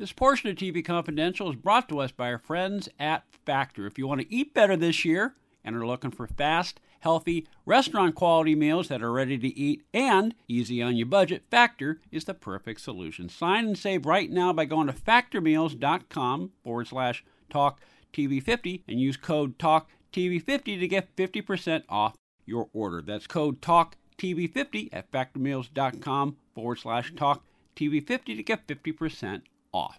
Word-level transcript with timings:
This 0.00 0.12
portion 0.12 0.48
of 0.48 0.56
TV 0.56 0.82
Confidential 0.82 1.50
is 1.50 1.56
brought 1.56 1.86
to 1.90 1.98
us 1.98 2.10
by 2.10 2.32
our 2.32 2.38
friends 2.38 2.88
at 2.98 3.24
Factor. 3.44 3.86
If 3.86 3.98
you 3.98 4.06
want 4.06 4.22
to 4.22 4.34
eat 4.34 4.54
better 4.54 4.74
this 4.74 5.04
year 5.04 5.34
and 5.62 5.76
are 5.76 5.86
looking 5.86 6.10
for 6.10 6.26
fast, 6.26 6.80
healthy, 7.00 7.46
restaurant 7.66 8.14
quality 8.14 8.54
meals 8.54 8.88
that 8.88 9.02
are 9.02 9.12
ready 9.12 9.36
to 9.36 9.48
eat 9.48 9.82
and 9.92 10.34
easy 10.48 10.80
on 10.80 10.96
your 10.96 11.06
budget, 11.06 11.44
Factor 11.50 12.00
is 12.10 12.24
the 12.24 12.32
perfect 12.32 12.80
solution. 12.80 13.28
Sign 13.28 13.66
and 13.66 13.76
save 13.76 14.06
right 14.06 14.30
now 14.30 14.54
by 14.54 14.64
going 14.64 14.86
to 14.86 14.94
factormeals.com 14.94 16.52
forward 16.64 16.86
slash 16.86 17.22
talk 17.50 17.78
TV50 18.14 18.84
and 18.88 18.98
use 18.98 19.18
code 19.18 19.58
TALK 19.58 19.86
TV50 20.14 20.80
to 20.80 20.88
get 20.88 21.14
50% 21.14 21.82
off 21.90 22.14
your 22.46 22.70
order. 22.72 23.02
That's 23.02 23.26
code 23.26 23.60
TALK 23.60 23.96
TV50 24.16 24.88
at 24.94 25.12
factormeals.com 25.12 26.36
forward 26.54 26.78
slash 26.78 27.14
talk 27.14 27.44
TV50 27.76 28.24
to 28.36 28.42
get 28.42 28.66
50% 28.66 29.42
off. 29.72 29.98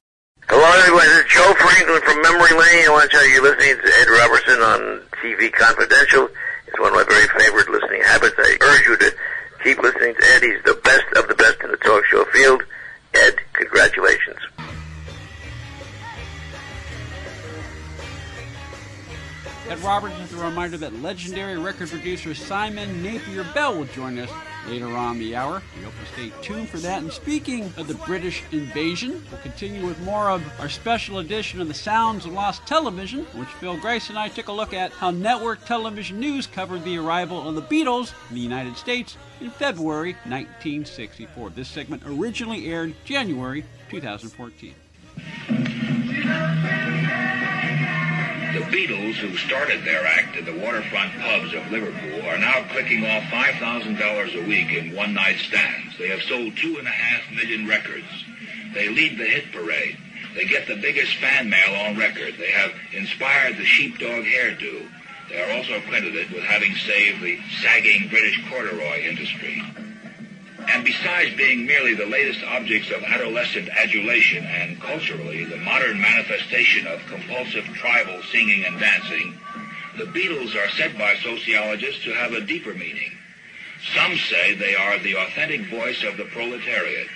Hello, 0.49 0.67
everyone. 0.79 1.05
This 1.07 1.23
is 1.23 1.31
Joe 1.31 1.53
Franklin 1.53 2.01
from 2.01 2.21
Memory 2.21 2.51
Lane. 2.59 2.85
I 2.87 2.89
want 2.91 3.09
to 3.09 3.15
tell 3.15 3.25
you, 3.25 3.35
you're 3.35 3.43
listening 3.43 3.77
to 3.79 3.91
Ed 4.01 4.09
Robertson 4.09 4.59
on 4.59 4.79
TV 5.23 5.51
Confidential. 5.51 6.27
It's 6.67 6.79
one 6.79 6.89
of 6.89 6.95
my 6.95 7.05
very 7.07 7.27
favorite 7.39 7.69
listening 7.69 8.01
habits. 8.03 8.35
I 8.37 8.57
urge 8.59 8.85
you 8.85 8.97
to 8.97 9.15
keep 9.63 9.77
listening 9.79 10.15
to 10.15 10.23
Ed. 10.35 10.43
He's 10.43 10.63
the 10.65 10.79
best 10.83 11.05
of 11.15 11.27
the 11.29 11.35
best 11.35 11.61
in 11.63 11.71
the 11.71 11.77
talk 11.77 12.03
show 12.05 12.25
field. 12.25 12.63
Ed, 13.13 13.35
congratulations. 13.53 14.39
Ed 19.69 19.79
Robertson 19.79 20.19
is 20.21 20.33
a 20.33 20.43
reminder 20.43 20.77
that 20.79 20.93
legendary 21.01 21.57
record 21.57 21.89
producer 21.89 22.33
Simon 22.35 23.01
Napier 23.01 23.45
Bell 23.53 23.77
will 23.77 23.85
join 23.85 24.19
us 24.19 24.29
later 24.67 24.95
on 24.95 25.19
the 25.19 25.35
hour. 25.35 25.61
We 25.77 25.83
hope 25.83 25.93
you 25.99 26.29
stay 26.29 26.31
tuned 26.41 26.69
for 26.69 26.77
that. 26.77 27.01
And 27.01 27.11
speaking 27.11 27.65
of 27.77 27.87
the 27.87 27.95
British 28.05 28.43
invasion, 28.51 29.23
we'll 29.31 29.41
continue 29.41 29.85
with 29.85 29.99
more 30.01 30.29
of 30.29 30.43
our 30.59 30.69
special 30.69 31.19
edition 31.19 31.61
of 31.61 31.67
the 31.67 31.73
Sounds 31.73 32.25
of 32.25 32.33
Lost 32.33 32.65
Television, 32.65 33.25
which 33.33 33.49
Phil 33.49 33.77
Gries 33.77 34.09
and 34.09 34.17
I 34.17 34.29
took 34.29 34.47
a 34.47 34.51
look 34.51 34.73
at 34.73 34.91
how 34.91 35.11
network 35.11 35.65
television 35.65 36.19
news 36.19 36.47
covered 36.47 36.83
the 36.83 36.97
arrival 36.97 37.47
of 37.47 37.55
the 37.55 37.61
Beatles 37.61 38.13
in 38.29 38.35
the 38.35 38.41
United 38.41 38.77
States 38.77 39.17
in 39.39 39.49
February 39.49 40.13
1964. 40.25 41.49
This 41.51 41.67
segment 41.67 42.03
originally 42.05 42.67
aired 42.67 42.93
January 43.05 43.65
2014. 43.89 44.75
The 48.51 48.59
Beatles, 48.67 49.13
who 49.13 49.37
started 49.37 49.85
their 49.85 50.05
act 50.05 50.35
in 50.35 50.43
the 50.43 50.53
waterfront 50.53 51.13
pubs 51.21 51.53
of 51.53 51.71
Liverpool, 51.71 52.21
are 52.27 52.37
now 52.37 52.65
clicking 52.73 53.05
off 53.05 53.23
$5,000 53.23 54.43
a 54.43 54.45
week 54.45 54.73
in 54.73 54.93
one-night 54.93 55.37
stands. 55.37 55.97
They 55.97 56.09
have 56.09 56.21
sold 56.23 56.57
two 56.57 56.77
and 56.77 56.85
a 56.85 56.91
half 56.91 57.31
million 57.31 57.65
records. 57.65 58.25
They 58.73 58.89
lead 58.89 59.17
the 59.17 59.23
hit 59.23 59.53
parade. 59.53 59.97
They 60.35 60.43
get 60.43 60.67
the 60.67 60.75
biggest 60.75 61.15
fan 61.15 61.49
mail 61.49 61.73
on 61.87 61.97
record. 61.97 62.35
They 62.37 62.51
have 62.51 62.73
inspired 62.91 63.55
the 63.55 63.63
sheepdog 63.63 64.25
hairdo. 64.25 64.85
They 65.29 65.41
are 65.41 65.55
also 65.55 65.79
credited 65.87 66.31
with 66.31 66.43
having 66.43 66.75
saved 66.75 67.21
the 67.21 67.39
sagging 67.61 68.09
British 68.09 68.37
corduroy 68.49 68.99
industry. 69.03 69.63
And 70.67 70.85
besides 70.85 71.35
being 71.35 71.65
merely 71.65 71.95
the 71.95 72.05
latest 72.05 72.43
objects 72.43 72.91
of 72.91 73.03
adolescent 73.03 73.69
adulation 73.69 74.45
and 74.45 74.79
culturally 74.79 75.45
the 75.45 75.57
modern 75.57 75.99
manifestation 75.99 76.87
of 76.87 77.05
compulsive 77.07 77.65
tribal 77.65 78.21
singing 78.31 78.65
and 78.65 78.79
dancing, 78.79 79.39
the 79.97 80.05
Beatles 80.05 80.55
are 80.55 80.69
said 80.71 80.97
by 80.97 81.15
sociologists 81.15 82.03
to 82.03 82.13
have 82.13 82.33
a 82.33 82.41
deeper 82.41 82.73
meaning. 82.73 83.11
Some 83.95 84.15
say 84.15 84.53
they 84.53 84.75
are 84.75 84.99
the 84.99 85.15
authentic 85.17 85.69
voice 85.69 86.03
of 86.03 86.17
the 86.17 86.25
proletariat. 86.25 87.07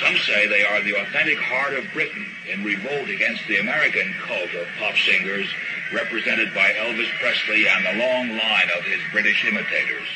Some 0.00 0.16
say 0.18 0.46
they 0.46 0.62
are 0.62 0.82
the 0.82 1.00
authentic 1.00 1.38
heart 1.38 1.74
of 1.74 1.84
Britain 1.92 2.26
in 2.52 2.64
revolt 2.64 3.08
against 3.08 3.46
the 3.48 3.58
American 3.58 4.14
cult 4.26 4.54
of 4.54 4.66
pop 4.78 4.94
singers 4.96 5.48
represented 5.92 6.54
by 6.54 6.72
Elvis 6.72 7.10
Presley 7.18 7.66
and 7.66 7.84
the 7.84 8.04
long 8.04 8.28
line 8.30 8.70
of 8.76 8.84
his 8.84 9.00
British 9.12 9.44
imitators. 9.46 10.08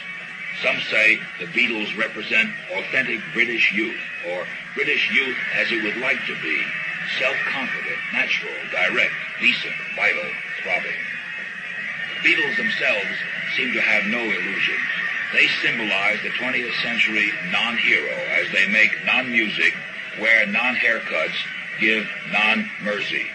Some 0.62 0.78
say 0.90 1.18
the 1.38 1.46
Beatles 1.46 1.96
represent 1.96 2.50
authentic 2.70 3.20
British 3.32 3.72
youth, 3.72 4.00
or 4.28 4.44
British 4.74 5.10
youth 5.10 5.36
as 5.56 5.72
it 5.72 5.82
would 5.82 5.96
like 5.96 6.20
to 6.26 6.34
be, 6.42 6.62
self-confident, 7.18 7.96
natural, 8.12 8.52
direct, 8.70 9.12
decent, 9.40 9.74
vital, 9.96 10.28
throbbing. 10.62 11.00
The 12.14 12.28
Beatles 12.28 12.56
themselves 12.56 13.08
seem 13.56 13.72
to 13.72 13.80
have 13.80 14.04
no 14.04 14.20
illusions. 14.20 14.86
They 15.32 15.48
symbolize 15.62 16.20
the 16.22 16.30
20th 16.30 16.74
century 16.82 17.32
non-hero 17.50 18.12
as 18.36 18.52
they 18.52 18.68
make 18.68 18.90
non-music, 19.06 19.74
wear 20.20 20.46
non-haircuts, 20.46 21.40
give 21.80 22.06
non-mercy. 22.30 23.26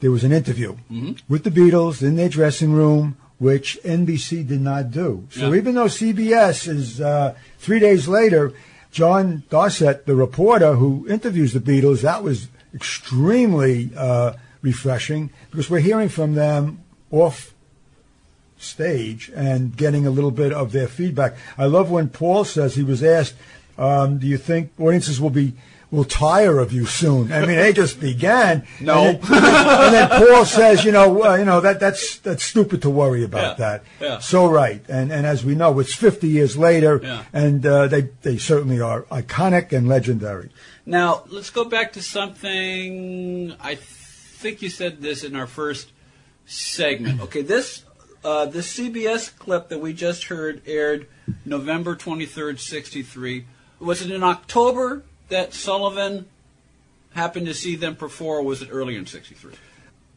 there 0.00 0.10
was 0.10 0.24
an 0.24 0.32
interview 0.32 0.72
mm-hmm. 0.90 1.12
with 1.28 1.44
the 1.44 1.50
Beatles 1.50 2.02
in 2.02 2.16
their 2.16 2.30
dressing 2.30 2.72
room, 2.72 3.18
which 3.38 3.78
NBC 3.84 4.48
did 4.48 4.62
not 4.62 4.90
do. 4.90 5.26
So 5.28 5.50
Yeah. 5.50 5.58
even 5.58 5.74
though 5.74 5.84
CBS 5.84 6.66
is 6.66 6.98
uh, 6.98 7.34
three 7.58 7.78
days 7.78 8.08
later, 8.08 8.54
John 8.90 9.42
Dossett, 9.50 10.06
the 10.06 10.14
reporter 10.16 10.76
who 10.76 11.06
interviews 11.06 11.52
the 11.52 11.60
Beatles, 11.60 12.00
that 12.00 12.24
was 12.24 12.48
extremely 12.74 13.90
uh, 13.94 14.32
refreshing 14.62 15.28
because 15.50 15.68
we're 15.68 15.80
hearing 15.80 16.08
from 16.08 16.36
them 16.36 16.80
off 17.10 17.52
stage 18.56 19.30
and 19.34 19.76
getting 19.76 20.06
a 20.06 20.10
little 20.10 20.30
bit 20.30 20.54
of 20.54 20.72
their 20.72 20.88
feedback. 20.88 21.36
I 21.58 21.66
love 21.66 21.90
when 21.90 22.08
Paul 22.08 22.44
says 22.44 22.76
he 22.76 22.82
was 22.82 23.02
asked, 23.02 23.34
um, 23.80 24.18
"Do 24.18 24.26
you 24.28 24.38
think 24.38 24.70
audiences 24.78 25.20
will 25.20 25.30
be 25.30 25.54
will 25.90 26.04
tire 26.04 26.58
of 26.60 26.72
you 26.72 26.86
soon?" 26.86 27.32
I 27.32 27.40
mean, 27.46 27.56
they 27.56 27.72
just 27.72 27.98
began. 28.00 28.64
No. 28.80 29.08
And 29.08 29.20
then, 29.22 29.34
and 29.84 29.94
then 29.94 30.08
Paul 30.08 30.44
says, 30.44 30.84
"You 30.84 30.92
know, 30.92 31.24
uh, 31.24 31.34
you 31.36 31.44
know 31.44 31.60
that 31.60 31.80
that's 31.80 32.18
that's 32.18 32.44
stupid 32.44 32.82
to 32.82 32.90
worry 32.90 33.24
about 33.24 33.58
Yeah, 33.58 33.64
that." 33.64 33.84
yeah. 34.00 34.18
So 34.20 34.46
right, 34.48 34.82
and 34.88 35.10
and 35.10 35.26
as 35.26 35.44
we 35.44 35.54
know, 35.54 35.78
it's 35.80 35.94
50 35.94 36.28
years 36.28 36.56
later, 36.56 37.00
Yeah. 37.02 37.24
and 37.32 37.64
uh, 37.66 37.88
they 37.88 38.02
they 38.22 38.38
certainly 38.38 38.80
are 38.80 39.02
iconic 39.10 39.72
and 39.72 39.88
legendary. 39.88 40.50
Now, 40.86 41.24
let's 41.28 41.50
go 41.50 41.64
back 41.64 41.92
to 41.94 42.02
something. 42.02 43.54
I 43.60 43.74
think 43.76 44.62
you 44.62 44.70
said 44.70 45.02
this 45.02 45.24
in 45.24 45.36
our 45.36 45.46
first 45.46 45.92
segment. 46.46 47.20
Okay, 47.24 47.42
this 47.42 47.84
uh, 48.24 48.46
the 48.46 48.60
CBS 48.60 49.30
clip 49.38 49.68
that 49.68 49.78
we 49.80 49.92
just 49.92 50.24
heard 50.24 50.62
aired 50.66 51.06
November 51.44 51.94
23rd, 51.96 52.58
63. 52.58 53.46
Was 53.80 54.02
it 54.02 54.10
in 54.10 54.22
October 54.22 55.02
that 55.28 55.54
Sullivan 55.54 56.26
happened 57.14 57.46
to 57.46 57.54
see 57.54 57.76
them 57.76 57.96
perform, 57.96 58.40
or 58.40 58.42
was 58.48 58.62
it 58.62 58.68
earlier 58.70 58.98
in 58.98 59.06
63? 59.06 59.52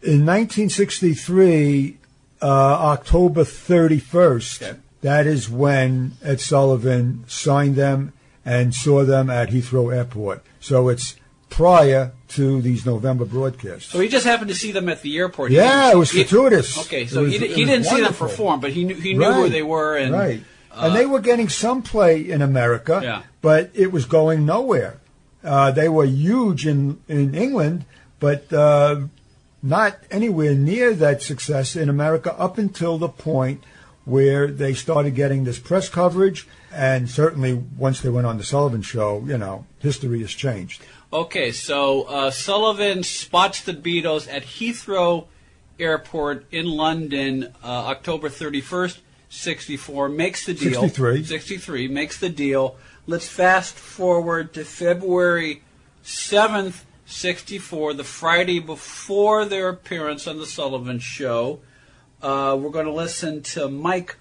In 0.04 0.26
1963, 0.26 1.98
uh, 2.42 2.46
October 2.46 3.44
31st, 3.44 4.62
Okay. 4.62 4.78
that 5.02 5.26
is 5.26 5.50
when 5.50 6.14
Ed 6.24 6.40
Sullivan 6.42 7.24
signed 7.28 7.76
them 7.76 8.12
and 8.46 8.74
saw 8.76 9.04
them 9.06 9.30
at 9.30 9.50
Heathrow 9.50 9.96
Airport. 9.96 10.44
So 10.60 10.90
it's 10.90 11.16
prior 11.50 12.12
to 12.30 12.62
these 12.62 12.86
November 12.86 13.24
broadcasts. 13.26 13.92
So 13.92 14.00
he 14.00 14.10
just 14.10 14.26
happened 14.26 14.50
to 14.50 14.56
see 14.56 14.72
them 14.72 14.90
at 14.90 15.02
the 15.04 15.18
airport. 15.18 15.52
He 15.52 15.58
Yeah, 15.58 15.92
it 15.92 15.98
was 15.98 16.12
he- 16.12 16.24
fortuitous. 16.24 16.78
Okay, 16.80 17.06
so 17.06 17.24
was- 17.24 17.32
he, 17.32 17.38
he 17.48 17.64
didn't 17.66 17.86
see 17.86 18.02
them 18.02 18.14
perform, 18.14 18.60
but 18.60 18.72
he 18.72 18.84
knew, 18.84 18.96
he 18.96 19.14
knew 19.14 19.22
where 19.30 19.50
they 19.50 19.62
were. 19.64 19.96
And, 19.96 20.14
right. 20.14 20.42
uh, 20.72 20.82
and 20.88 20.96
they 20.96 21.06
were 21.06 21.20
getting 21.22 21.48
some 21.48 21.82
play 21.82 22.20
in 22.30 22.42
America, 22.42 23.00
Yeah. 23.04 23.22
But 23.44 23.70
it 23.74 23.92
was 23.92 24.06
going 24.06 24.46
nowhere. 24.46 25.02
Uh, 25.44 25.70
they 25.70 25.90
were 25.90 26.06
huge 26.06 26.66
in, 26.66 26.98
in 27.10 27.36
England, 27.36 27.84
but 28.22 28.52
uh, 28.54 29.02
not 29.62 30.00
anywhere 30.10 30.56
near 30.56 30.94
that 30.94 31.22
success 31.22 31.76
in 31.76 31.90
America 31.90 32.34
up 32.40 32.58
until 32.58 32.98
the 32.98 33.10
point 33.10 33.62
where 34.06 34.48
they 34.48 34.74
started 34.74 35.14
getting 35.14 35.44
this 35.44 35.60
press 35.60 35.90
coverage. 35.90 36.48
And 36.72 37.10
certainly 37.10 37.54
once 37.54 38.00
they 38.00 38.10
went 38.10 38.26
on 38.26 38.38
the 38.38 38.46
Sullivan 38.46 38.82
Show, 38.82 39.22
you 39.28 39.38
know, 39.38 39.66
history 39.80 40.22
has 40.22 40.32
changed. 40.32 40.82
Okay, 41.12 41.52
so 41.52 42.04
uh, 42.04 42.32
Sullivan 42.32 43.04
spots 43.04 43.62
the 43.62 43.74
Beatles 43.74 44.32
at 44.32 44.44
Heathrow 44.44 45.28
Airport 45.78 46.46
in 46.50 46.66
London, 46.66 47.54
uh, 47.62 47.68
October 47.68 48.30
31st, 48.30 49.00
64, 49.28 50.10
makes 50.10 50.46
the 50.46 50.54
deal. 50.54 50.82
63. 50.82 51.24
63, 51.26 51.88
makes 51.90 52.20
the 52.20 52.30
deal. 52.30 52.78
Let's 53.06 53.28
fast 53.28 53.76
forward 53.76 54.54
to 54.54 54.64
February 54.64 55.62
7th, 56.06 56.84
64, 57.06 57.96
the 57.96 58.04
Friday 58.06 58.60
before 58.60 59.44
their 59.44 59.68
appearance 59.68 60.26
on 60.26 60.38
The 60.38 60.46
Sullivan 60.46 61.00
Show. 61.00 61.60
Uh, 62.22 62.58
we're 62.58 62.70
going 62.70 62.86
to 62.86 62.94
listen 62.94 63.42
to 63.44 63.68
Mike 63.68 64.16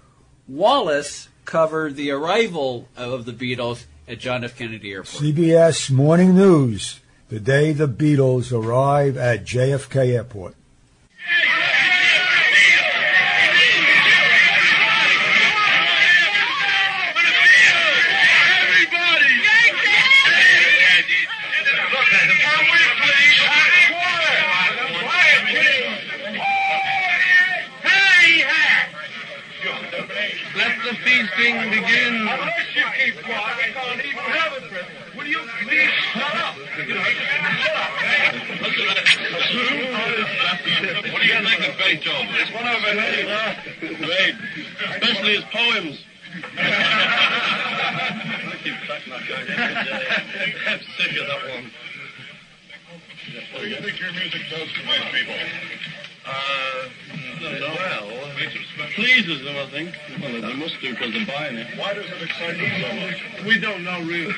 Wallace 0.49 1.29
cover 1.45 1.93
the 1.93 2.11
arrival 2.11 2.89
of 2.97 3.23
the 3.23 3.31
Beatles 3.31 3.85
at 4.05 4.19
John 4.19 4.43
F. 4.43 4.57
Kennedy 4.57 4.91
Airport. 4.91 5.23
CBS 5.23 5.89
Morning 5.89 6.35
News, 6.35 6.99
the 7.29 7.39
day 7.39 7.71
the 7.71 7.87
Beatles 7.87 8.51
arrive 8.51 9.15
at 9.15 9.45
JFK 9.45 10.13
Airport. 10.13 10.55
Let 30.55 30.77
the 30.83 30.93
feasting 31.03 31.55
begin. 31.71 32.29
Will 35.15 35.25
you 35.25 35.39
please 35.63 35.91
shut 36.13 36.35
up? 36.35 36.55
What 41.11 41.21
do 41.21 41.27
you 41.27 41.39
think 41.41 41.59
of 41.67 41.77
Beethoven? 41.77 42.35
It's 42.35 42.51
one 42.53 42.67
of 42.67 42.81
my 42.81 42.93
Great. 44.05 44.35
Especially 44.91 45.33
his 45.35 45.45
poems. 45.45 46.03
I 46.57 46.67
keep 48.63 48.75
cracking 48.85 49.13
that 49.13 49.23
guy. 49.27 50.71
I'm 50.71 50.81
sick 50.97 51.13
of 51.19 51.22
that 51.33 51.49
one. 51.49 51.71
What 53.53 53.61
do 53.61 53.67
you 53.69 53.75
think 53.77 53.99
your 53.99 54.11
music 54.11 54.41
does 54.49 54.69
to 54.73 54.85
most 54.85 55.11
people? 55.11 55.35
Uh, 56.25 56.89
well, 57.41 58.13
it 58.37 58.93
pleases 58.95 59.43
them, 59.43 59.55
I 59.57 59.65
think. 59.69 59.95
Well, 60.21 60.41
they 60.41 60.53
must 60.53 60.79
do 60.79 60.91
because 60.91 61.13
they're 61.13 61.25
buying 61.25 61.57
it. 61.57 61.67
Why 61.77 61.93
does 61.93 62.05
it 62.05 62.21
excite 62.21 62.57
them 62.57 62.71
so 62.81 62.95
much? 62.95 63.45
We 63.45 63.59
don't 63.59 63.83
know, 63.83 63.99
really. 64.01 64.33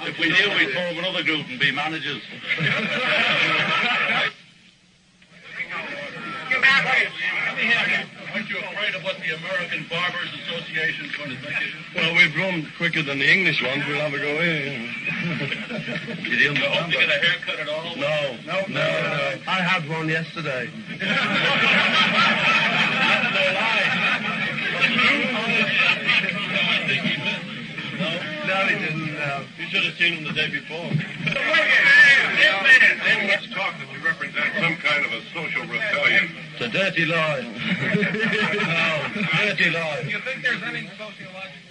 if 0.00 0.18
we 0.18 0.28
knew, 0.28 0.50
we'd 0.56 0.72
form 0.72 0.98
another 0.98 1.22
group 1.24 1.46
and 1.48 1.60
be 1.60 1.72
managers. 1.72 2.22
Aren't 8.36 8.50
you 8.50 8.58
afraid 8.58 8.94
of 8.94 9.02
what 9.02 9.16
the 9.16 9.34
American 9.34 9.86
Barbers 9.88 10.28
Association 10.44 11.06
is 11.06 11.16
going 11.16 11.30
to 11.30 11.36
think? 11.36 11.56
Well, 11.94 12.14
we've 12.14 12.34
grown 12.34 12.70
quicker 12.76 13.02
than 13.02 13.18
the 13.18 13.32
English 13.32 13.62
ones. 13.62 13.82
We'll 13.88 13.98
have 13.98 14.12
a 14.12 14.18
go 14.18 14.40
here. 14.40 14.92
Did 15.05 15.05
you 15.26 16.54
hope 16.54 16.86
to 16.86 16.96
get 16.96 17.08
a 17.08 17.18
haircut 17.18 17.58
at 17.58 17.68
all? 17.68 17.96
No. 17.96 18.36
No, 18.46 18.60
no, 18.68 18.74
no. 18.74 19.38
I 19.48 19.60
had 19.60 19.88
one 19.88 20.08
yesterday. 20.08 20.70
No, 27.98 28.08
no, 28.46 28.66
he 28.66 28.74
didn't. 28.78 29.14
No. 29.14 29.44
You 29.58 29.66
should 29.66 29.84
have 29.84 29.94
seen 29.94 30.14
him 30.14 30.24
the 30.24 30.32
day 30.32 30.50
before. 30.50 30.90
They 33.04 33.26
must 33.26 33.52
talk 33.52 33.74
that 33.78 33.88
we 33.92 33.98
represent 34.04 34.54
some 34.60 34.76
kind 34.76 35.04
of 35.04 35.12
a 35.12 35.22
social 35.34 35.62
rebellion. 35.62 36.30
It's 36.52 36.60
a 36.60 36.68
dirty 36.68 37.04
lie. 37.06 37.40
no, 37.42 39.22
dirty 39.44 39.70
lie. 39.70 40.02
Do 40.04 40.10
you 40.10 40.20
think 40.20 40.42
there's 40.42 40.62
any 40.62 40.88
sociological... 40.88 41.66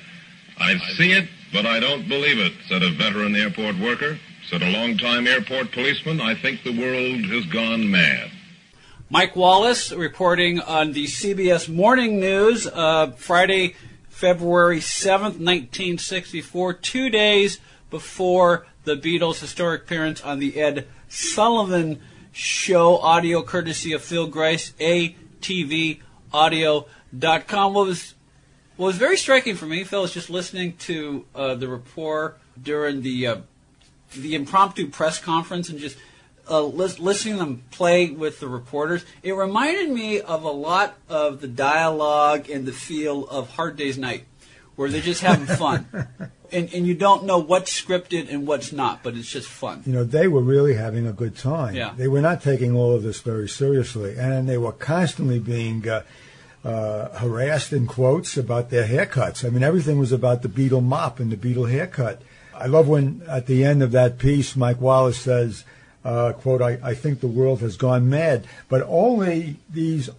I 0.57 0.77
see 0.95 1.11
it, 1.11 1.27
but 1.55 1.65
I 1.65 1.79
don't 1.79 2.07
believe 2.09 2.37
it, 2.37 2.51
said 2.67 2.83
a 2.83 2.91
veteran 2.91 3.33
airport 3.33 3.77
worker. 3.77 4.19
Said 4.49 4.61
a 4.61 4.69
longtime 4.69 5.25
airport 5.25 5.71
policeman, 5.71 6.19
I 6.19 6.35
think 6.35 6.63
the 6.63 6.77
world 6.77 7.23
has 7.27 7.45
gone 7.45 7.89
mad. 7.89 8.29
Mike 9.09 9.37
Wallace 9.37 9.93
reporting 9.93 10.59
on 10.59 10.91
the 10.91 11.05
CBS 11.05 11.69
Morning 11.69 12.19
News, 12.19 12.67
uh, 12.67 13.11
Friday, 13.11 13.75
February 14.09 14.81
7th, 14.81 15.39
1964, 15.39 16.73
two 16.73 17.09
days 17.09 17.61
before 17.89 18.67
the 18.83 18.97
Beatles' 18.97 19.39
historic 19.39 19.83
appearance 19.83 20.21
on 20.21 20.39
the 20.39 20.59
Ed 20.59 20.85
Sullivan 21.07 22.01
Show, 22.33 22.97
audio 22.97 23.41
courtesy 23.41 23.93
of 23.93 24.01
Phil 24.01 24.27
Gries, 24.27 24.73
ATVaudio.com. 24.73 27.73
What 27.73 27.87
was, 27.87 28.14
what 28.77 28.87
was 28.87 28.97
very 28.97 29.17
striking 29.17 29.55
for 29.55 29.65
me, 29.65 29.83
Phil, 29.83 30.03
is 30.03 30.13
just 30.13 30.29
listening 30.29 30.75
to 30.77 31.25
uh, 31.33 31.55
the 31.55 31.67
report 31.67 32.39
during 32.61 33.01
the, 33.01 33.27
uh, 33.27 33.37
the 34.15 34.35
impromptu 34.35 34.87
press 34.89 35.19
conference 35.19 35.69
and 35.69 35.79
just 35.79 35.97
uh, 36.49 36.61
lis- 36.61 36.99
listening 36.99 37.35
to 37.35 37.39
them 37.39 37.63
play 37.71 38.09
with 38.09 38.39
the 38.39 38.47
reporters, 38.47 39.05
it 39.23 39.33
reminded 39.33 39.89
me 39.89 40.21
of 40.21 40.43
a 40.43 40.51
lot 40.51 40.95
of 41.09 41.41
the 41.41 41.47
dialogue 41.47 42.49
and 42.49 42.65
the 42.65 42.71
feel 42.71 43.27
of 43.27 43.49
Hard 43.51 43.77
Day's 43.77 43.97
Night, 43.97 44.25
where 44.75 44.89
they're 44.89 45.01
just 45.01 45.21
having 45.21 45.47
fun. 45.47 45.87
and, 46.51 46.73
and 46.73 46.85
you 46.85 46.93
don't 46.93 47.25
know 47.25 47.39
what's 47.39 47.81
scripted 47.81 48.31
and 48.31 48.45
what's 48.47 48.71
not, 48.71 49.03
but 49.03 49.15
it's 49.15 49.29
just 49.29 49.47
fun. 49.47 49.83
You 49.85 49.93
know, 49.93 50.03
they 50.03 50.27
were 50.27 50.41
really 50.41 50.75
having 50.75 51.07
a 51.07 51.13
good 51.13 51.35
time. 51.35 51.75
Yeah. 51.75 51.93
They 51.95 52.07
were 52.07 52.21
not 52.21 52.41
taking 52.41 52.75
all 52.75 52.93
of 52.93 53.03
this 53.03 53.21
very 53.21 53.49
seriously, 53.49 54.15
and 54.17 54.47
they 54.47 54.57
were 54.57 54.71
constantly 54.71 55.39
being 55.39 55.87
uh, 55.87 56.03
uh, 56.65 57.09
harassed 57.19 57.71
in 57.71 57.85
quotes 57.85 58.37
about 58.37 58.71
their 58.71 58.87
haircuts. 58.87 59.45
I 59.45 59.49
mean, 59.49 59.63
everything 59.63 59.99
was 59.99 60.11
about 60.11 60.41
the 60.41 60.49
Beatle 60.49 60.83
mop 60.83 61.19
and 61.19 61.31
the 61.31 61.37
Beatle 61.37 61.69
haircut. 61.69 62.21
I 62.55 62.65
love 62.65 62.87
when 62.87 63.21
at 63.27 63.45
the 63.45 63.63
end 63.63 63.83
of 63.83 63.91
that 63.91 64.17
piece, 64.17 64.55
Mike 64.55 64.81
Wallace 64.81 65.19
says, 65.19 65.63
uh, 66.03 66.33
"quote 66.33 66.61
I, 66.61 66.79
I 66.81 66.93
think 66.95 67.19
the 67.19 67.27
world 67.27 67.59
has 67.61 67.77
gone 67.77 68.09
mad," 68.09 68.47
but 68.67 68.83
only 68.87 69.57
these 69.69 70.09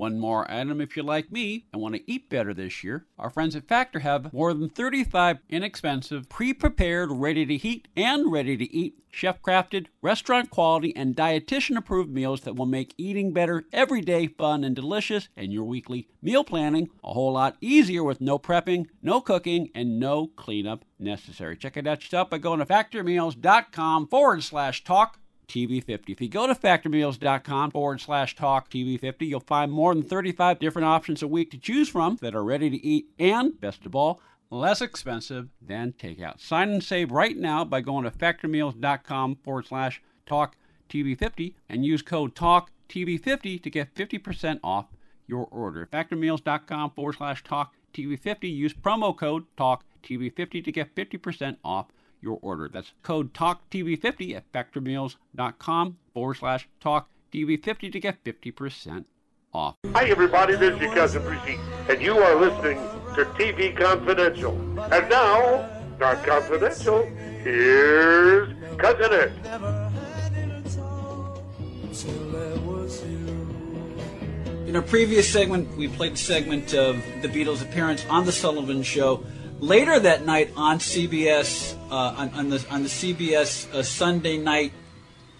One 0.00 0.18
more 0.18 0.50
item 0.50 0.80
if 0.80 0.96
you're 0.96 1.04
like 1.04 1.30
me 1.30 1.66
and 1.74 1.82
want 1.82 1.94
to 1.94 2.10
eat 2.10 2.30
better 2.30 2.54
this 2.54 2.82
year. 2.82 3.04
Our 3.18 3.28
friends 3.28 3.54
at 3.54 3.68
Factor 3.68 3.98
have 3.98 4.32
more 4.32 4.54
than 4.54 4.70
35 4.70 5.40
inexpensive, 5.50 6.26
pre 6.30 6.54
prepared, 6.54 7.10
ready 7.12 7.44
to 7.44 7.58
heat, 7.58 7.86
and 7.94 8.32
ready 8.32 8.56
to 8.56 8.74
eat, 8.74 8.94
chef 9.10 9.42
crafted, 9.42 9.88
restaurant 10.00 10.48
quality, 10.48 10.96
and 10.96 11.14
dietitian 11.14 11.76
approved 11.76 12.08
meals 12.08 12.40
that 12.40 12.56
will 12.56 12.64
make 12.64 12.94
eating 12.96 13.34
better 13.34 13.66
every 13.74 14.00
day 14.00 14.26
fun 14.26 14.64
and 14.64 14.74
delicious, 14.74 15.28
and 15.36 15.52
your 15.52 15.64
weekly 15.64 16.08
meal 16.22 16.44
planning 16.44 16.88
a 17.04 17.12
whole 17.12 17.34
lot 17.34 17.58
easier 17.60 18.02
with 18.02 18.22
no 18.22 18.38
prepping, 18.38 18.86
no 19.02 19.20
cooking, 19.20 19.68
and 19.74 20.00
no 20.00 20.28
cleanup 20.28 20.86
necessary. 20.98 21.58
Check 21.58 21.76
it 21.76 21.86
out 21.86 22.02
yourself 22.02 22.30
by 22.30 22.38
going 22.38 22.60
to 22.60 22.64
factormeals.com 22.64 24.06
forward 24.06 24.42
slash 24.42 24.82
talk 24.82 25.18
TV50. 25.50 26.10
If 26.10 26.20
you 26.20 26.28
go 26.28 26.46
to 26.46 26.54
factormeals.com 26.54 27.72
forward 27.72 28.00
slash 28.00 28.36
talk 28.36 28.70
TV50, 28.70 29.22
you'll 29.22 29.40
find 29.40 29.72
more 29.72 29.92
than 29.92 30.04
35 30.04 30.58
different 30.58 30.86
options 30.86 31.22
a 31.22 31.28
week 31.28 31.50
to 31.50 31.58
choose 31.58 31.88
from 31.88 32.16
that 32.20 32.34
are 32.34 32.44
ready 32.44 32.70
to 32.70 32.86
eat 32.86 33.06
and, 33.18 33.60
best 33.60 33.84
of 33.84 33.94
all, 33.94 34.20
less 34.50 34.80
expensive 34.80 35.48
than 35.60 35.92
takeout. 35.92 36.40
Sign 36.40 36.70
and 36.70 36.84
save 36.84 37.10
right 37.10 37.36
now 37.36 37.64
by 37.64 37.80
going 37.80 38.04
to 38.04 38.10
factormeals.com 38.10 39.36
forward 39.44 39.66
slash 39.66 40.00
talk 40.26 40.56
TV50 40.88 41.54
and 41.68 41.84
use 41.84 42.02
code 42.02 42.34
talk 42.34 42.70
TV50 42.88 43.62
to 43.62 43.70
get 43.70 43.94
50% 43.94 44.60
off 44.62 44.86
your 45.26 45.46
order. 45.50 45.86
Factormeals.com 45.86 46.90
forward 46.90 47.16
slash 47.16 47.42
talk 47.44 47.74
TV50. 47.92 48.54
Use 48.54 48.74
promo 48.74 49.16
code 49.16 49.44
talk 49.56 49.84
TV50 50.02 50.64
to 50.64 50.72
get 50.72 50.94
50% 50.94 51.56
off 51.64 51.86
your 52.20 52.38
order. 52.42 52.68
That's 52.72 52.92
code 53.02 53.32
TALKTV50 53.34 54.36
at 54.36 54.52
factormeals.com 54.52 55.96
forward 56.14 56.34
slash 56.34 56.68
TALKTV50 56.82 57.92
to 57.92 58.00
get 58.00 58.24
50% 58.24 59.04
off. 59.52 59.76
Hi, 59.92 60.04
everybody. 60.04 60.56
This 60.56 60.74
is 60.74 60.80
your 60.80 60.94
cousin 60.94 61.22
Brucey, 61.22 61.58
and 61.88 62.00
you 62.00 62.18
are 62.18 62.34
listening 62.36 62.78
to 63.14 63.24
TV 63.36 63.76
Confidential. 63.76 64.52
And 64.92 65.08
now, 65.10 65.68
not 65.98 66.24
confidential, 66.24 67.04
here's 67.42 68.54
Cousin 68.78 69.12
Ed. 69.12 69.90
In 74.66 74.76
a 74.76 74.82
previous 74.82 75.28
segment, 75.28 75.76
we 75.76 75.88
played 75.88 76.12
the 76.12 76.18
segment 76.18 76.74
of 76.74 77.02
the 77.22 77.28
Beatles' 77.28 77.60
appearance 77.60 78.06
on 78.08 78.24
The 78.24 78.30
Sullivan 78.32 78.84
Show. 78.84 79.24
Later 79.58 79.98
that 79.98 80.24
night 80.24 80.52
on 80.56 80.78
CBS, 80.78 81.76
uh, 81.90 82.14
on, 82.16 82.30
on, 82.30 82.48
the, 82.50 82.64
on 82.70 82.82
the 82.82 82.88
CBS 82.88 83.72
uh, 83.74 83.82
Sunday 83.82 84.38
night, 84.38 84.72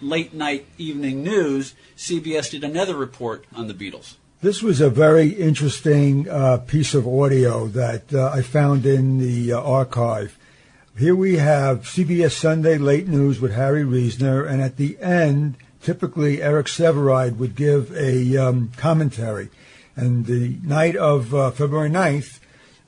late 0.01 0.33
night 0.33 0.65
evening 0.77 1.23
news, 1.23 1.75
CBS 1.97 2.51
did 2.51 2.63
another 2.63 2.95
report 2.95 3.45
on 3.55 3.67
the 3.67 3.73
Beatles. 3.73 4.15
This 4.41 4.61
was 4.61 4.81
a 4.81 4.89
very 4.89 5.29
interesting 5.29 6.27
uh, 6.27 6.57
piece 6.57 6.93
of 6.93 7.07
audio 7.07 7.67
that 7.67 8.13
uh, 8.13 8.31
I 8.33 8.41
found 8.41 8.85
in 8.85 9.19
the 9.19 9.53
uh, 9.53 9.61
archive. 9.61 10.37
Here 10.97 11.15
we 11.15 11.37
have 11.37 11.83
CBS 11.83 12.31
Sunday 12.31 12.77
Late 12.77 13.07
News 13.07 13.39
with 13.39 13.53
Harry 13.53 13.85
Reasoner, 13.85 14.43
and 14.43 14.61
at 14.61 14.77
the 14.77 14.97
end, 14.99 15.55
typically 15.81 16.41
Eric 16.41 16.65
Sevareid 16.65 17.37
would 17.37 17.55
give 17.55 17.95
a 17.95 18.35
um, 18.35 18.71
commentary. 18.77 19.49
And 19.95 20.25
the 20.25 20.57
night 20.63 20.95
of 20.95 21.27
February 21.55 21.89
9th, 21.89 22.39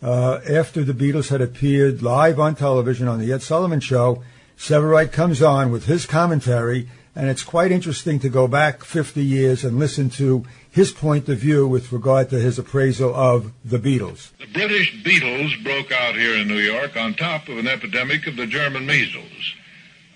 uh, 0.03 0.41
after 0.50 0.83
the 0.83 0.93
Beatles 0.93 1.29
had 1.29 1.41
appeared 1.41 2.03
live 2.03 2.39
on 2.39 2.55
television 2.55 3.07
on 3.07 3.19
the 3.19 3.31
Ed 3.31 3.41
Sullivan 3.41 3.79
Show, 3.79 4.22
Sevareid 4.57 5.13
comes 5.13 5.41
on 5.41 5.72
with 5.72 5.86
his 5.86 6.05
commentary, 6.05 6.89
and 7.15 7.29
it's 7.29 7.43
quite 7.43 7.72
interesting 7.72 8.19
to 8.19 8.29
go 8.29 8.48
back 8.48 8.83
50 8.83 9.24
years 9.24 9.63
and 9.63 9.79
listen 9.79 10.10
to 10.12 10.43
his 10.69 10.91
point 10.91 11.29
of 11.29 11.38
view 11.38 11.67
with 11.67 11.93
regard 11.93 12.29
to 12.31 12.39
his 12.39 12.60
appraisal 12.60 13.15
of 13.15 13.53
the 13.63 13.79
Beatles. 13.79 14.31
The 14.39 14.48
British 14.48 14.93
Beatles 15.03 15.63
broke 15.63 15.91
out 15.91 16.15
here 16.15 16.36
in 16.36 16.48
New 16.50 16.60
York 16.60 16.98
on 16.98 17.13
top 17.13 17.48
of 17.48 17.57
an 17.57 17.67
epidemic 17.67 18.27
of 18.27 18.36
the 18.36 18.48
German 18.48 18.86
measles. 18.86 19.53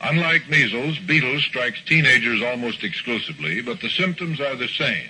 Unlike 0.01 0.50
measles, 0.50 1.00
beetles 1.00 1.44
strikes 1.46 1.82
teenagers 1.86 2.41
almost 2.44 2.84
exclusively, 2.84 3.62
but 3.62 3.79
the 3.79 3.89
symptoms 3.89 4.39
are 4.41 4.56
the 4.56 4.67
same. 4.67 5.10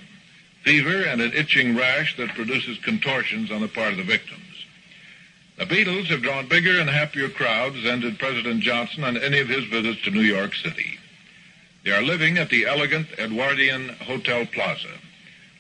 Fever 0.68 1.04
and 1.04 1.22
an 1.22 1.32
itching 1.32 1.78
rash 1.78 2.18
that 2.18 2.36
produces 2.36 2.78
contortions 2.80 3.52
on 3.52 3.62
the 3.62 3.70
part 3.70 3.94
of 3.94 3.98
the 4.00 4.04
victims. 4.04 4.66
The 5.58 5.64
Beatles 5.64 6.08
have 6.08 6.22
drawn 6.22 6.50
bigger 6.50 6.78
and 6.82 6.90
happier 6.90 7.30
crowds 7.30 7.82
than 7.84 8.02
did 8.02 8.20
President 8.20 8.60
Johnson 8.60 9.06
on 9.06 9.16
any 9.16 9.40
of 9.40 9.48
his 9.48 9.64
visits 9.64 10.02
to 10.02 10.12
New 10.12 10.20
York 10.20 10.54
City. 10.56 11.00
They 11.86 11.92
are 11.92 12.02
living 12.02 12.38
at 12.38 12.50
the 12.50 12.66
elegant 12.66 13.08
Edwardian 13.18 13.96
Hotel 14.02 14.46
Plaza. 14.46 14.92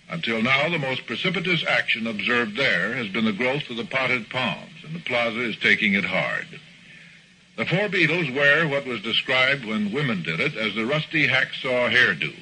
Until 0.09 0.41
now, 0.41 0.67
the 0.67 0.77
most 0.77 1.05
precipitous 1.05 1.63
action 1.65 2.05
observed 2.05 2.57
there 2.57 2.93
has 2.95 3.07
been 3.07 3.23
the 3.23 3.31
growth 3.31 3.69
of 3.69 3.77
the 3.77 3.85
potted 3.85 4.29
palms, 4.29 4.83
and 4.83 4.93
the 4.93 4.99
plaza 5.05 5.39
is 5.39 5.55
taking 5.55 5.93
it 5.93 6.03
hard. 6.03 6.47
The 7.55 7.65
four 7.65 7.87
Beatles 7.87 8.35
wear 8.35 8.67
what 8.67 8.85
was 8.85 9.01
described 9.03 9.63
when 9.63 9.93
women 9.93 10.21
did 10.21 10.41
it 10.41 10.57
as 10.57 10.75
the 10.75 10.85
rusty 10.85 11.29
hacksaw 11.29 11.89
hairdo. 11.89 12.33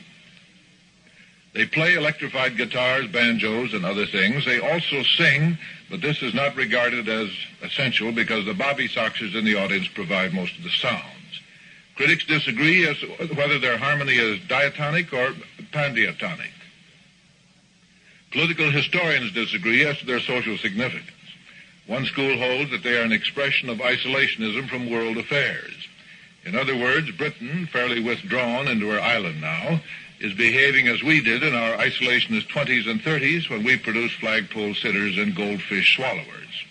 They 1.55 1.65
play 1.65 1.95
electrified 1.95 2.57
guitars, 2.57 3.07
banjos, 3.07 3.73
and 3.73 3.85
other 3.85 4.05
things. 4.05 4.43
They 4.43 4.59
also 4.59 5.03
sing, 5.03 5.57
but 5.89 6.01
this 6.01 6.21
is 6.21 6.33
not 6.33 6.57
regarded 6.57 7.07
as 7.07 7.29
essential 7.63 8.11
because 8.11 8.43
the 8.43 8.53
bobby 8.53 8.89
soxers 8.89 9.35
in 9.35 9.45
the 9.45 9.55
audience 9.55 9.87
provide 9.87 10.33
most 10.33 10.57
of 10.57 10.63
the 10.63 10.69
sounds. 10.69 11.41
Critics 11.95 12.25
disagree 12.25 12.85
as 12.85 12.97
to 12.99 13.07
whether 13.35 13.57
their 13.57 13.77
harmony 13.77 14.15
is 14.15 14.41
diatonic 14.49 15.13
or 15.13 15.33
pandiatonic. 15.71 16.51
Political 18.31 18.71
historians 18.71 19.31
disagree 19.31 19.85
as 19.85 19.97
to 19.99 20.05
their 20.05 20.19
social 20.19 20.57
significance. 20.57 21.09
One 21.87 22.03
school 22.03 22.37
holds 22.37 22.71
that 22.71 22.83
they 22.83 22.97
are 22.97 23.03
an 23.03 23.13
expression 23.13 23.69
of 23.69 23.77
isolationism 23.77 24.67
from 24.67 24.89
world 24.89 25.15
affairs. 25.17 25.87
In 26.43 26.53
other 26.53 26.75
words, 26.75 27.09
Britain, 27.11 27.69
fairly 27.71 28.03
withdrawn 28.03 28.67
into 28.67 28.89
her 28.89 28.99
island 28.99 29.39
now, 29.39 29.79
is 30.25 30.33
behaving 30.33 30.87
as 30.87 31.03
we 31.03 31.21
did 31.21 31.43
in 31.43 31.53
our 31.53 31.77
isolationist 31.77 32.47
20s 32.47 32.89
and 32.89 32.99
30s 32.99 33.47
when 33.47 33.63
we 33.63 33.77
produced 33.77 34.15
flagpole 34.15 34.73
sitters 34.73 35.19
and 35.19 35.35
goldfish 35.35 35.95
swallowers. 35.95 36.65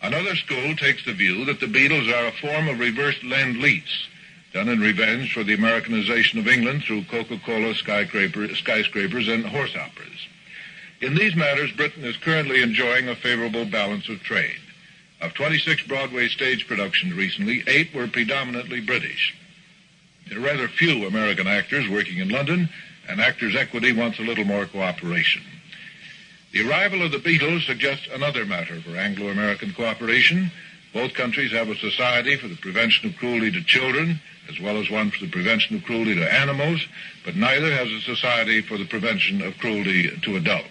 Another 0.00 0.34
school 0.34 0.74
takes 0.76 1.04
the 1.04 1.12
view 1.12 1.44
that 1.44 1.60
the 1.60 1.66
Beatles 1.66 2.10
are 2.10 2.28
a 2.28 2.32
form 2.32 2.68
of 2.68 2.78
reverse 2.78 3.22
lend-lease, 3.22 4.08
done 4.54 4.70
in 4.70 4.80
revenge 4.80 5.34
for 5.34 5.44
the 5.44 5.52
Americanization 5.52 6.38
of 6.38 6.48
England 6.48 6.82
through 6.82 7.04
Coca-Cola 7.04 7.74
skyscraper, 7.74 8.48
skyscrapers 8.54 9.28
and 9.28 9.44
horse 9.44 9.76
operas. 9.76 10.26
In 11.02 11.14
these 11.14 11.36
matters, 11.36 11.72
Britain 11.72 12.04
is 12.04 12.16
currently 12.16 12.62
enjoying 12.62 13.08
a 13.08 13.14
favorable 13.14 13.66
balance 13.66 14.08
of 14.08 14.22
trade. 14.22 14.60
Of 15.20 15.34
26 15.34 15.86
Broadway 15.86 16.28
stage 16.28 16.66
productions 16.66 17.12
recently, 17.12 17.62
eight 17.66 17.94
were 17.94 18.08
predominantly 18.08 18.80
British. 18.80 19.34
There 20.30 20.38
are 20.38 20.42
rather 20.42 20.68
few 20.68 21.06
American 21.06 21.48
actors 21.48 21.88
working 21.88 22.18
in 22.18 22.28
London, 22.28 22.68
and 23.08 23.20
Actors 23.20 23.56
Equity 23.56 23.90
wants 23.92 24.20
a 24.20 24.22
little 24.22 24.44
more 24.44 24.64
cooperation. 24.64 25.42
The 26.52 26.68
arrival 26.68 27.02
of 27.02 27.10
the 27.10 27.18
Beatles 27.18 27.66
suggests 27.66 28.06
another 28.12 28.46
matter 28.46 28.80
for 28.80 28.96
Anglo-American 28.96 29.72
cooperation. 29.72 30.52
Both 30.94 31.14
countries 31.14 31.50
have 31.50 31.68
a 31.68 31.74
society 31.74 32.36
for 32.36 32.46
the 32.46 32.54
prevention 32.54 33.08
of 33.08 33.16
cruelty 33.16 33.50
to 33.50 33.62
children, 33.64 34.20
as 34.48 34.60
well 34.60 34.76
as 34.76 34.88
one 34.88 35.10
for 35.10 35.24
the 35.24 35.30
prevention 35.32 35.74
of 35.74 35.82
cruelty 35.82 36.14
to 36.14 36.32
animals, 36.32 36.86
but 37.24 37.34
neither 37.34 37.72
has 37.72 37.90
a 37.90 38.00
society 38.00 38.62
for 38.62 38.78
the 38.78 38.86
prevention 38.86 39.42
of 39.42 39.58
cruelty 39.58 40.16
to 40.16 40.36
adults. 40.36 40.68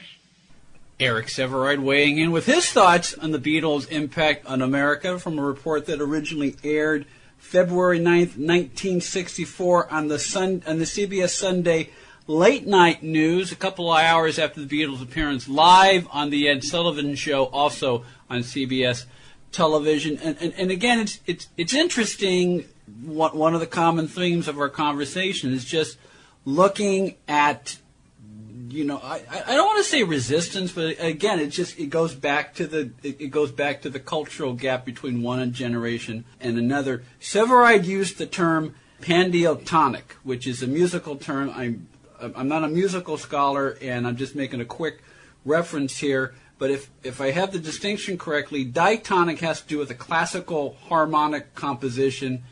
Eric 1.01 1.27
Sevareid 1.27 1.79
weighing 1.79 2.17
in 2.17 2.31
with 2.31 2.45
his 2.45 2.69
thoughts 2.69 3.13
on 3.13 3.31
the 3.31 3.39
Beatles' 3.39 3.89
impact 3.89 4.45
on 4.45 4.61
America 4.61 5.19
from 5.19 5.37
a 5.37 5.41
report 5.41 5.85
that 5.87 5.99
originally 5.99 6.55
aired 6.63 7.05
February 7.39 7.99
9th, 7.99 8.37
1964 8.37 9.91
on 9.91 10.07
the 10.07 10.19
sun 10.19 10.61
on 10.67 10.77
the 10.77 10.85
CBS 10.85 11.31
Sunday 11.31 11.89
late 12.27 12.67
night 12.67 13.01
news, 13.01 13.51
a 13.51 13.55
couple 13.55 13.91
of 13.91 13.99
hours 13.99 14.37
after 14.37 14.63
the 14.63 14.67
Beatles' 14.67 15.01
appearance 15.01 15.49
live 15.49 16.07
on 16.11 16.29
the 16.29 16.47
Ed 16.47 16.63
Sullivan 16.63 17.15
Show, 17.15 17.45
also 17.45 18.05
on 18.29 18.41
CBS 18.41 19.05
television. 19.51 20.19
And, 20.19 20.37
and, 20.39 20.53
and 20.55 20.69
again, 20.69 20.99
it's, 20.99 21.19
it's, 21.25 21.47
it's 21.57 21.73
interesting. 21.73 22.65
What, 23.03 23.35
one 23.35 23.55
of 23.55 23.61
the 23.61 23.67
common 23.67 24.07
themes 24.07 24.47
of 24.47 24.59
our 24.59 24.69
conversation 24.69 25.51
is 25.51 25.65
just 25.65 25.97
looking 26.45 27.15
at 27.27 27.77
you 28.71 28.83
know, 28.83 28.99
I, 29.03 29.21
I 29.47 29.55
don't 29.55 29.65
want 29.65 29.79
to 29.79 29.89
say 29.89 30.03
resistance, 30.03 30.71
but 30.71 30.95
again, 30.99 31.39
it 31.39 31.47
just 31.47 31.79
it 31.79 31.87
goes 31.89 32.13
back 32.13 32.53
to 32.55 32.67
the 32.67 32.91
it, 33.03 33.31
goes 33.31 33.51
back 33.51 33.81
to 33.81 33.89
the 33.89 33.99
cultural 33.99 34.53
gap 34.53 34.85
between 34.85 35.21
one 35.21 35.51
generation 35.53 36.25
and 36.39 36.57
another. 36.57 37.03
Sevareid 37.19 37.85
used 37.85 38.17
the 38.17 38.25
term 38.25 38.75
pandiatonic, 39.01 40.15
which 40.23 40.47
is 40.47 40.61
a 40.61 40.67
musical 40.67 41.15
term. 41.15 41.51
I'm 41.55 41.87
I'm 42.19 42.47
not 42.47 42.63
a 42.63 42.67
musical 42.67 43.17
scholar, 43.17 43.77
and 43.81 44.05
I'm 44.05 44.17
just 44.17 44.35
making 44.35 44.61
a 44.61 44.65
quick 44.65 45.01
reference 45.45 45.97
here. 45.97 46.35
But 46.57 46.71
if 46.71 46.89
if 47.03 47.21
I 47.21 47.31
have 47.31 47.51
the 47.51 47.59
distinction 47.59 48.17
correctly, 48.17 48.65
diatonic 48.65 49.39
has 49.39 49.61
to 49.61 49.67
do 49.67 49.77
with 49.77 49.89
a 49.89 49.95
classical 49.95 50.77
harmonic 50.87 51.55
composition. 51.55 52.43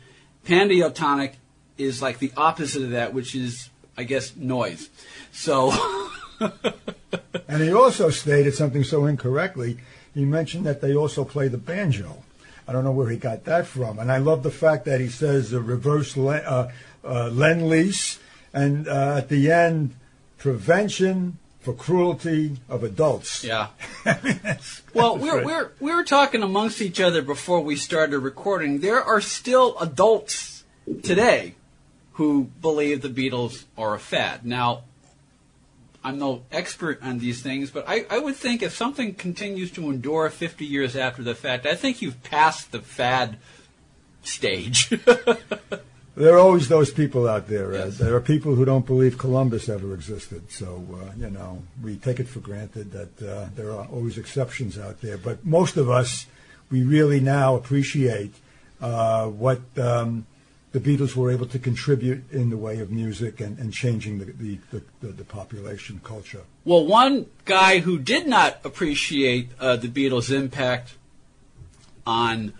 Pandiatonic 0.44 1.34
is 1.76 2.00
like 2.02 2.18
the 2.18 2.32
opposite 2.36 2.82
of 2.82 2.90
that, 2.90 3.12
which 3.12 3.34
is 3.34 3.70
I 3.98 4.04
guess, 4.04 4.36
noise. 4.36 4.88
So. 5.32 5.72
and 7.48 7.62
he 7.62 7.72
also 7.72 8.10
stated 8.10 8.54
something 8.54 8.84
so 8.84 9.06
incorrectly. 9.06 9.78
He 10.14 10.24
mentioned 10.24 10.66
that 10.66 10.80
they 10.80 10.94
also 10.94 11.24
play 11.24 11.48
the 11.48 11.58
banjo. 11.58 12.24
I 12.66 12.72
don't 12.72 12.84
know 12.84 12.92
where 12.92 13.08
he 13.08 13.16
got 13.16 13.44
that 13.44 13.66
from. 13.66 13.98
And 13.98 14.12
I 14.12 14.18
love 14.18 14.42
the 14.42 14.50
fact 14.50 14.84
that 14.84 15.00
he 15.00 15.08
says 15.08 15.52
a 15.52 15.60
reverse 15.60 16.16
le- 16.16 16.36
uh, 16.36 16.70
uh, 17.04 17.28
lend 17.28 17.68
lease, 17.68 18.18
and 18.52 18.86
uh, 18.86 19.16
at 19.18 19.28
the 19.28 19.50
end, 19.50 19.94
prevention 20.36 21.38
for 21.60 21.72
cruelty 21.72 22.56
of 22.68 22.82
adults. 22.82 23.44
Yeah. 23.44 23.68
well, 24.94 25.16
we're, 25.16 25.44
we're, 25.44 25.72
we 25.80 25.94
were 25.94 26.04
talking 26.04 26.42
amongst 26.42 26.80
each 26.80 27.00
other 27.00 27.22
before 27.22 27.60
we 27.60 27.76
started 27.76 28.18
recording. 28.20 28.80
There 28.80 29.02
are 29.02 29.20
still 29.20 29.78
adults 29.78 30.64
today 31.02 31.54
who 32.12 32.44
believe 32.60 33.02
the 33.02 33.08
Beatles 33.08 33.64
are 33.76 33.94
a 33.94 33.98
fad. 33.98 34.44
Now, 34.44 34.82
I'm 36.04 36.18
no 36.18 36.44
expert 36.52 37.02
on 37.02 37.18
these 37.18 37.42
things, 37.42 37.70
but 37.70 37.84
I, 37.88 38.06
I 38.08 38.18
would 38.18 38.36
think 38.36 38.62
if 38.62 38.74
something 38.74 39.14
continues 39.14 39.70
to 39.72 39.90
endure 39.90 40.30
50 40.30 40.64
years 40.64 40.96
after 40.96 41.22
the 41.22 41.34
fact, 41.34 41.66
I 41.66 41.74
think 41.74 42.00
you've 42.00 42.22
passed 42.22 42.70
the 42.70 42.80
fad 42.80 43.38
stage. 44.22 44.88
there 46.16 46.34
are 46.34 46.38
always 46.38 46.68
those 46.68 46.92
people 46.92 47.28
out 47.28 47.48
there. 47.48 47.74
Yes. 47.74 47.98
There 47.98 48.14
are 48.14 48.20
people 48.20 48.54
who 48.54 48.64
don't 48.64 48.86
believe 48.86 49.18
Columbus 49.18 49.68
ever 49.68 49.92
existed. 49.92 50.50
So, 50.50 50.84
uh, 50.94 51.12
you 51.18 51.30
know, 51.30 51.62
we 51.82 51.96
take 51.96 52.20
it 52.20 52.28
for 52.28 52.40
granted 52.40 52.92
that 52.92 53.22
uh, 53.22 53.48
there 53.56 53.72
are 53.72 53.86
always 53.86 54.18
exceptions 54.18 54.78
out 54.78 55.00
there. 55.00 55.18
But 55.18 55.44
most 55.44 55.76
of 55.76 55.90
us, 55.90 56.26
we 56.70 56.84
really 56.84 57.20
now 57.20 57.56
appreciate 57.56 58.34
uh, 58.80 59.26
what 59.26 59.60
um, 59.78 60.26
the 60.72 60.80
Beatles 60.80 61.16
were 61.16 61.30
able 61.30 61.46
to 61.46 61.58
contribute 61.58 62.30
in 62.30 62.50
the 62.50 62.56
way 62.56 62.80
of 62.80 62.90
music 62.90 63.40
and, 63.40 63.58
and 63.58 63.72
changing 63.72 64.18
the, 64.18 64.26
the, 64.26 64.82
the, 65.00 65.08
the, 65.08 65.24
population 65.24 66.00
culture. 66.04 66.42
Well, 66.64 66.84
one 66.84 67.26
guy 67.46 67.78
who 67.78 67.98
did 67.98 68.26
not 68.26 68.58
appreciate 68.64 69.50
uh, 69.58 69.76
the 69.76 69.88
Beatles' 69.88 70.30
impact 70.30 70.96
on 72.06 72.52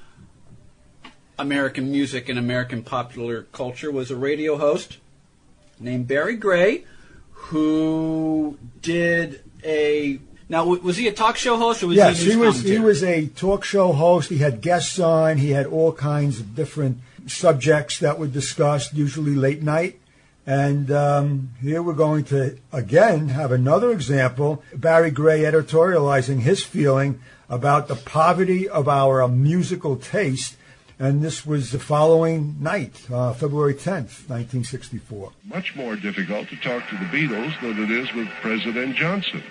American 1.39 1.91
music 1.91 2.29
and 2.29 2.39
American 2.39 2.83
popular 2.83 3.43
culture 3.53 3.91
was 3.91 4.11
a 4.11 4.17
radio 4.17 4.57
host 4.57 4.99
named 5.79 6.09
Barry 6.09 6.37
Gray, 6.37 6.85
who 7.33 8.59
did 8.83 9.43
a. 9.65 10.19
Now, 10.49 10.65
was 10.65 10.97
he 10.97 11.09
a 11.09 11.13
talk 11.13 11.37
show 11.37 11.59
host 11.59 11.83
or 11.83 11.89
was 11.89 11.97
yes, 11.97 12.21
he? 12.21 12.27
Yes, 12.27 12.35
he 12.35 12.41
was. 12.41 12.63
He 12.63 12.79
was 12.79 13.03
a 13.03 13.27
talk 13.27 13.65
show 13.65 13.93
host. 13.93 14.31
He 14.31 14.39
had 14.39 14.63
guests 14.63 14.99
on. 14.99 15.37
He 15.37 15.51
had 15.51 15.67
all 15.67 15.93
kinds 15.93 16.41
of 16.41 16.55
different 16.55 16.99
subjects 17.29 17.99
that 17.99 18.19
were 18.19 18.27
discussed, 18.27 18.95
usually 18.95 19.35
late 19.35 19.63
night. 19.63 20.01
And 20.47 20.91
um, 20.91 21.51
here 21.61 21.83
we're 21.83 21.93
going 21.93 22.25
to 22.25 22.59
again 22.73 23.29
have 23.29 23.53
another 23.53 23.91
example. 23.93 24.63
Barry 24.75 25.11
Gray 25.11 25.41
editorializing 25.41 26.41
his 26.41 26.65
feeling 26.65 27.21
about 27.51 27.89
the 27.89 27.97
poverty 27.97 28.69
of 28.69 28.89
our 28.89 29.27
musical 29.29 29.97
taste 29.97 30.57
and 31.01 31.23
this 31.23 31.47
was 31.47 31.71
the 31.71 31.79
following 31.79 32.57
night, 32.59 33.07
uh, 33.13 33.33
February 33.33 33.75
10th, 33.75 34.27
1964. 34.29 35.31
Much 35.45 35.77
more 35.77 35.95
difficult 35.95 36.49
to 36.49 36.57
talk 36.57 36.89
to 36.89 36.97
the 36.97 37.05
Beatles 37.05 37.61
than 37.61 37.81
it 37.85 37.91
is 37.91 38.13
with 38.15 38.27
President 38.41 38.97
Johnson. 38.97 39.45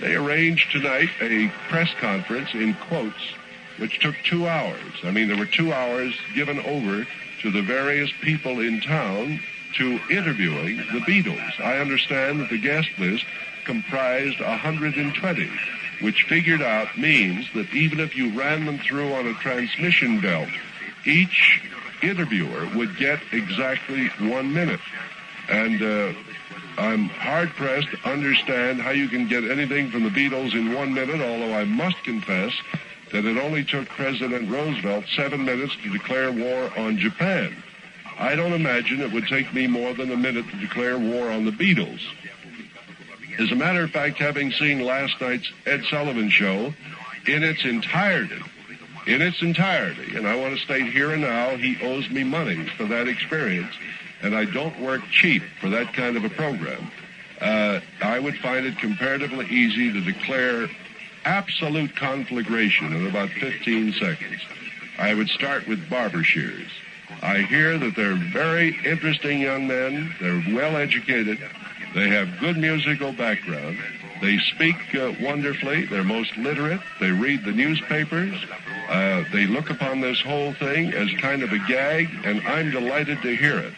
They 0.00 0.14
arranged 0.14 0.72
tonight 0.72 1.08
a 1.22 1.50
press 1.70 1.88
conference 2.00 2.50
in 2.52 2.74
quotes, 2.74 3.34
which 3.78 3.98
took 4.00 4.14
two 4.24 4.46
hours. 4.46 4.92
I 5.02 5.10
mean, 5.10 5.28
there 5.28 5.36
were 5.36 5.46
two 5.46 5.72
hours 5.72 6.14
given 6.34 6.58
over 6.60 7.06
to 7.42 7.50
the 7.50 7.62
various 7.62 8.10
people 8.20 8.60
in 8.60 8.80
town 8.80 9.40
to 9.76 10.00
interviewing 10.10 10.76
the 10.76 11.00
Beatles. 11.00 11.60
I 11.60 11.78
understand 11.78 12.40
that 12.40 12.50
the 12.50 12.58
guest 12.58 12.88
list 12.98 13.24
comprised 13.64 14.40
120, 14.40 15.50
which 16.00 16.24
figured 16.24 16.62
out 16.62 16.96
means 16.96 17.46
that 17.54 17.72
even 17.74 18.00
if 18.00 18.16
you 18.16 18.38
ran 18.38 18.66
them 18.66 18.78
through 18.78 19.12
on 19.14 19.26
a 19.26 19.34
transmission 19.34 20.20
belt 20.20 20.48
each 21.04 21.62
interviewer 22.02 22.68
would 22.74 22.96
get 22.96 23.20
exactly 23.32 24.08
one 24.28 24.52
minute. 24.52 24.80
And 25.48 25.82
uh, 25.82 26.18
I'm 26.78 27.08
hard 27.08 27.50
pressed 27.50 27.88
to 27.90 28.08
understand 28.08 28.80
how 28.80 28.90
you 28.90 29.08
can 29.08 29.28
get 29.28 29.44
anything 29.44 29.90
from 29.90 30.04
the 30.04 30.10
Beatles 30.10 30.54
in 30.54 30.72
one 30.72 30.94
minute, 30.94 31.20
although 31.20 31.54
I 31.54 31.64
must 31.64 32.02
confess 32.04 32.52
that 33.14 33.24
it 33.24 33.38
only 33.38 33.62
took 33.62 33.88
President 33.90 34.50
Roosevelt 34.50 35.04
seven 35.14 35.44
minutes 35.44 35.76
to 35.84 35.92
declare 35.92 36.32
war 36.32 36.68
on 36.76 36.98
Japan. 36.98 37.54
I 38.18 38.34
don't 38.34 38.52
imagine 38.52 39.00
it 39.00 39.12
would 39.12 39.28
take 39.28 39.54
me 39.54 39.68
more 39.68 39.94
than 39.94 40.10
a 40.10 40.16
minute 40.16 40.48
to 40.50 40.56
declare 40.56 40.98
war 40.98 41.30
on 41.30 41.44
the 41.44 41.52
Beatles. 41.52 42.00
As 43.38 43.52
a 43.52 43.54
matter 43.54 43.84
of 43.84 43.92
fact, 43.92 44.18
having 44.18 44.50
seen 44.50 44.80
last 44.80 45.20
night's 45.20 45.48
Ed 45.64 45.84
Sullivan 45.84 46.28
show 46.28 46.74
in 47.28 47.44
its 47.44 47.64
entirety, 47.64 48.42
in 49.06 49.22
its 49.22 49.42
entirety. 49.42 50.16
And 50.16 50.26
I 50.26 50.34
want 50.34 50.58
to 50.58 50.64
state 50.64 50.92
here 50.92 51.12
and 51.12 51.22
now, 51.22 51.56
he 51.56 51.80
owes 51.84 52.10
me 52.10 52.24
money 52.24 52.64
for 52.76 52.84
that 52.86 53.06
experience. 53.06 53.72
And 54.22 54.34
I 54.34 54.44
don't 54.44 54.80
work 54.80 55.02
cheap 55.12 55.44
for 55.60 55.68
that 55.68 55.94
kind 55.94 56.16
of 56.16 56.24
a 56.24 56.30
program. 56.30 56.90
Uh, 57.40 57.78
I 58.02 58.18
would 58.18 58.38
find 58.38 58.66
it 58.66 58.76
comparatively 58.78 59.46
easy 59.46 59.92
to 59.92 60.00
declare 60.00 60.68
absolute 61.24 61.94
conflagration 61.96 62.92
in 62.92 63.06
about 63.06 63.30
15 63.30 63.92
seconds. 63.94 64.40
I 64.98 65.14
would 65.14 65.28
start 65.28 65.66
with 65.66 65.88
barber 65.90 66.22
shears. 66.22 66.70
I 67.22 67.38
hear 67.38 67.78
that 67.78 67.96
they're 67.96 68.18
very 68.32 68.76
interesting 68.84 69.40
young 69.40 69.66
men. 69.66 70.14
They're 70.20 70.42
well 70.54 70.76
educated. 70.76 71.38
They 71.94 72.08
have 72.08 72.40
good 72.40 72.56
musical 72.56 73.12
background. 73.12 73.78
They 74.20 74.38
speak 74.38 74.76
uh, 74.94 75.12
wonderfully. 75.20 75.86
They're 75.86 76.04
most 76.04 76.36
literate. 76.36 76.80
They 77.00 77.10
read 77.10 77.44
the 77.44 77.52
newspapers. 77.52 78.34
Uh, 78.88 79.24
they 79.32 79.46
look 79.46 79.70
upon 79.70 80.00
this 80.00 80.20
whole 80.20 80.52
thing 80.54 80.92
as 80.92 81.08
kind 81.20 81.42
of 81.42 81.52
a 81.52 81.58
gag, 81.58 82.08
and 82.24 82.40
I'm 82.46 82.70
delighted 82.70 83.22
to 83.22 83.36
hear 83.36 83.58
it 83.58 83.74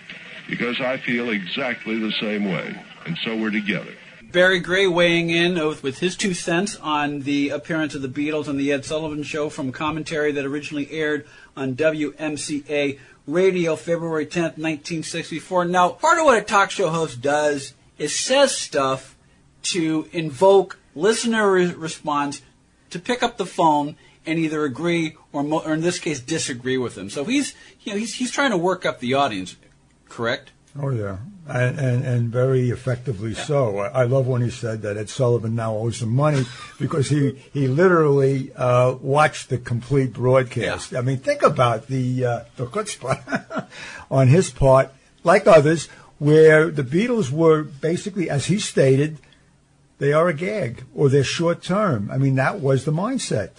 because 0.48 0.80
I 0.80 0.98
feel 0.98 1.30
exactly 1.30 1.98
the 1.98 2.12
same 2.12 2.44
way. 2.44 2.74
And 3.06 3.16
so 3.18 3.36
we're 3.36 3.50
together. 3.50 3.92
Barry 4.32 4.60
Gray 4.60 4.86
weighing 4.86 5.30
in 5.30 5.54
with 5.82 5.98
his 5.98 6.16
two 6.16 6.34
cents 6.34 6.76
on 6.76 7.20
the 7.20 7.50
appearance 7.50 7.94
of 7.94 8.02
the 8.02 8.08
Beatles 8.08 8.48
on 8.48 8.56
the 8.56 8.72
Ed 8.72 8.84
Sullivan 8.84 9.22
Show 9.22 9.48
from 9.48 9.72
commentary 9.72 10.32
that 10.32 10.44
originally 10.44 10.90
aired 10.90 11.26
on 11.56 11.74
WMCA 11.74 12.98
Radio 13.26 13.76
February 13.76 14.26
10th, 14.26 14.58
1964. 14.58 15.64
Now, 15.66 15.90
part 15.90 16.18
of 16.18 16.24
what 16.24 16.38
a 16.38 16.42
talk 16.42 16.70
show 16.70 16.90
host 16.90 17.20
does 17.20 17.74
is 17.98 18.18
says 18.18 18.54
stuff 18.54 19.16
to 19.62 20.08
invoke 20.12 20.78
listener 20.94 21.50
response 21.50 22.42
to 22.90 22.98
pick 22.98 23.22
up 23.22 23.36
the 23.36 23.46
phone 23.46 23.96
and 24.24 24.38
either 24.38 24.64
agree 24.64 25.16
or, 25.32 25.42
mo- 25.42 25.62
or 25.64 25.72
in 25.72 25.80
this 25.80 25.98
case 25.98 26.20
disagree 26.20 26.76
with 26.76 26.96
him. 26.98 27.10
So 27.10 27.24
he's 27.24 27.54
you 27.82 27.92
know 27.92 27.98
he's 27.98 28.14
he's 28.14 28.30
trying 28.30 28.50
to 28.50 28.56
work 28.56 28.84
up 28.84 29.00
the 29.00 29.14
audience, 29.14 29.56
correct? 30.08 30.50
Oh 30.80 30.90
yeah, 30.90 31.18
and 31.48 31.78
and, 31.78 32.04
and 32.04 32.28
very 32.30 32.70
effectively 32.70 33.34
so. 33.34 33.78
I, 33.78 34.02
I, 34.02 34.04
love 34.04 34.26
when 34.26 34.42
he 34.42 34.50
said 34.50 34.82
that 34.82 34.96
Ed 34.96 35.08
Sullivan 35.08 35.54
now 35.54 35.76
owes 35.76 36.02
him 36.02 36.14
money 36.14 36.44
because 36.78 37.08
he 37.08 37.32
he 37.52 37.68
literally 37.68 38.52
uh, 38.54 38.94
watched 39.00 39.48
the 39.48 39.58
complete 39.58 40.12
broadcast. 40.12 40.92
Yeah. 40.92 40.98
I 40.98 41.02
mean, 41.02 41.18
think 41.18 41.42
about 41.42 41.86
the 41.86 42.24
uh, 42.24 42.40
the 42.56 42.66
chutzpah 42.66 43.68
on 44.10 44.28
his 44.28 44.50
part, 44.50 44.92
like 45.22 45.46
others, 45.46 45.86
where 46.18 46.70
the 46.70 46.82
Beatles 46.82 47.30
were 47.30 47.62
basically, 47.62 48.28
as 48.28 48.46
he 48.46 48.58
stated, 48.58 49.18
they 49.98 50.12
are 50.12 50.28
a 50.28 50.34
gag 50.34 50.84
or 50.94 51.08
they're 51.08 51.24
short 51.24 51.62
term. 51.62 52.10
I 52.10 52.18
mean, 52.18 52.34
that 52.36 52.60
was 52.60 52.84
the 52.84 52.92
mindset 52.92 53.50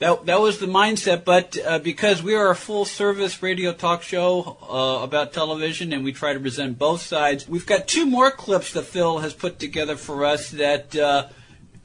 that 0.00 0.26
that 0.26 0.40
was 0.40 0.58
the 0.58 0.66
mindset. 0.66 1.24
But 1.24 1.56
uh, 1.64 1.78
because 1.78 2.22
we 2.22 2.34
are 2.34 2.50
a 2.50 2.56
full 2.56 2.84
service 2.84 3.42
radio 3.42 3.72
talk 3.72 4.02
show 4.02 4.58
uh, 4.62 5.04
about 5.04 5.32
television, 5.32 5.92
and 5.92 6.02
we 6.02 6.12
try 6.12 6.32
to 6.32 6.40
present 6.40 6.78
both 6.78 7.02
sides, 7.02 7.48
we've 7.48 7.66
got 7.66 7.86
two 7.86 8.06
more 8.06 8.30
clips 8.30 8.72
that 8.72 8.82
Phil 8.82 9.18
has 9.18 9.32
put 9.32 9.58
together 9.58 9.96
for 9.96 10.24
us 10.24 10.50
that 10.50 10.96
uh, 10.96 11.28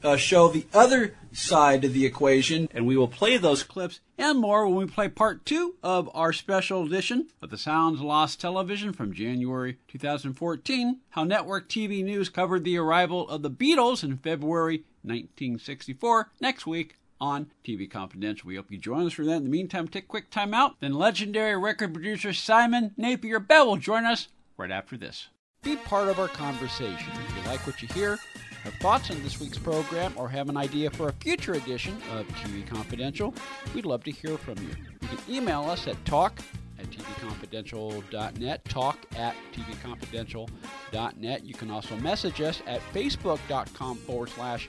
uh 0.02 0.16
show 0.16 0.48
the 0.48 0.66
other 0.74 1.14
side 1.32 1.84
of 1.84 1.92
the 1.92 2.06
equation, 2.06 2.68
and 2.72 2.86
we 2.86 2.96
will 2.96 3.08
play 3.08 3.36
those 3.36 3.62
clips 3.62 4.00
and 4.16 4.38
more 4.38 4.66
when 4.66 4.76
we 4.76 4.86
play 4.86 5.08
part 5.08 5.44
two 5.44 5.74
of 5.82 6.08
our 6.14 6.32
special 6.32 6.86
edition 6.86 7.28
of 7.42 7.50
the 7.50 7.58
Sounds 7.58 8.00
Lost 8.00 8.40
television 8.40 8.94
from 8.94 9.12
January 9.12 9.76
2014. 9.88 11.00
How 11.10 11.24
network 11.24 11.68
TV 11.68 12.02
news 12.02 12.30
covered 12.30 12.64
the 12.64 12.78
arrival 12.78 13.28
of 13.28 13.42
the 13.42 13.50
Beatles 13.50 14.02
in 14.02 14.16
February 14.16 14.84
1964. 15.02 16.30
Next 16.40 16.66
week 16.66 16.96
on 17.20 17.50
TV 17.64 17.90
Confidential. 17.90 18.48
We 18.48 18.56
hope 18.56 18.70
you 18.70 18.78
join 18.78 19.06
us 19.06 19.12
for 19.12 19.24
that. 19.24 19.36
In 19.36 19.44
the 19.44 19.50
meantime, 19.50 19.88
take 19.88 20.04
a 20.04 20.08
quick 20.08 20.30
time 20.30 20.54
out. 20.54 20.76
Then 20.80 20.94
legendary 20.94 21.56
record 21.56 21.92
producer 21.92 22.32
Simon 22.32 22.92
Napier 22.96 23.40
Bell 23.40 23.66
will 23.66 23.76
join 23.76 24.04
us 24.04 24.28
right 24.56 24.70
after 24.70 24.96
this. 24.96 25.28
Be 25.62 25.76
part 25.76 26.08
of 26.08 26.18
our 26.18 26.28
conversation. 26.28 27.12
If 27.12 27.36
you 27.36 27.50
like 27.50 27.66
what 27.66 27.82
you 27.82 27.88
hear, 27.88 28.18
have 28.62 28.74
thoughts 28.74 29.10
on 29.10 29.22
this 29.22 29.40
week's 29.40 29.58
program, 29.58 30.12
or 30.16 30.28
have 30.28 30.48
an 30.48 30.56
idea 30.56 30.90
for 30.90 31.08
a 31.08 31.12
future 31.12 31.54
edition 31.54 31.96
of 32.12 32.26
TV 32.28 32.66
Confidential, 32.66 33.34
we'd 33.74 33.86
love 33.86 34.04
to 34.04 34.10
hear 34.10 34.36
from 34.36 34.58
you. 34.58 34.70
You 35.02 35.08
can 35.08 35.18
email 35.28 35.62
us 35.62 35.86
at 35.86 36.04
talk 36.04 36.40
at 36.78 36.86
tvconfidential.net, 36.90 38.64
talk 38.66 38.98
at 39.16 39.34
tvconfidential.net. 39.52 41.44
You 41.44 41.54
can 41.54 41.70
also 41.70 41.96
message 41.96 42.40
us 42.40 42.62
at 42.66 42.80
facebook.com 42.92 43.96
forward 43.98 44.30
slash 44.30 44.68